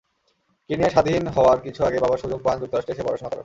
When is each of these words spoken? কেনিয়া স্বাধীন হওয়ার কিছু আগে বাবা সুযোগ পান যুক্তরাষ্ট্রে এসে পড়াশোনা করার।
কেনিয়া 0.69 0.89
স্বাধীন 0.89 1.23
হওয়ার 1.27 1.57
কিছু 1.65 1.81
আগে 1.87 1.97
বাবা 1.99 2.15
সুযোগ 2.17 2.39
পান 2.43 2.55
যুক্তরাষ্ট্রে 2.61 2.93
এসে 2.95 3.05
পড়াশোনা 3.05 3.29
করার। 3.29 3.39